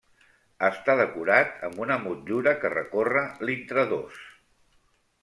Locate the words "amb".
1.67-1.83